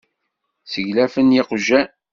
Seglafen 0.71 1.27
yeqjan. 1.35 1.87